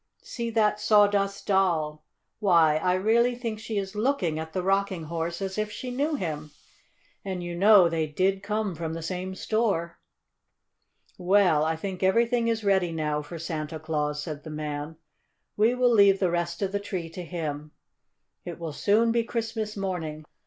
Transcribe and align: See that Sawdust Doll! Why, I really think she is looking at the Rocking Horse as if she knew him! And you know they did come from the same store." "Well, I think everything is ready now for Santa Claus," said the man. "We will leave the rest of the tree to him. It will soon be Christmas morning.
See 0.23 0.49
that 0.49 0.79
Sawdust 0.79 1.45
Doll! 1.45 2.03
Why, 2.39 2.77
I 2.77 2.95
really 2.95 3.35
think 3.35 3.59
she 3.59 3.77
is 3.77 3.93
looking 3.93 4.39
at 4.39 4.51
the 4.51 4.63
Rocking 4.63 5.03
Horse 5.03 5.43
as 5.43 5.59
if 5.59 5.69
she 5.71 5.91
knew 5.91 6.15
him! 6.15 6.49
And 7.23 7.43
you 7.43 7.53
know 7.55 7.87
they 7.87 8.07
did 8.07 8.41
come 8.41 8.73
from 8.73 8.95
the 8.95 9.03
same 9.03 9.35
store." 9.35 9.99
"Well, 11.19 11.63
I 11.63 11.75
think 11.75 12.01
everything 12.01 12.47
is 12.47 12.63
ready 12.63 12.91
now 12.91 13.21
for 13.21 13.37
Santa 13.37 13.77
Claus," 13.79 14.23
said 14.23 14.43
the 14.43 14.49
man. 14.49 14.97
"We 15.55 15.75
will 15.75 15.93
leave 15.93 16.17
the 16.19 16.31
rest 16.31 16.63
of 16.63 16.71
the 16.71 16.79
tree 16.79 17.07
to 17.11 17.21
him. 17.23 17.71
It 18.43 18.57
will 18.57 18.73
soon 18.73 19.11
be 19.11 19.23
Christmas 19.23 19.77
morning. 19.77 20.25